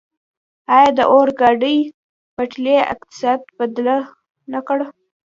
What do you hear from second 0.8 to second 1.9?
د اورګاډي